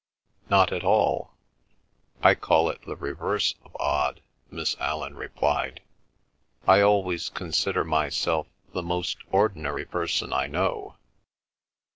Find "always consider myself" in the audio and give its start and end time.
6.81-8.47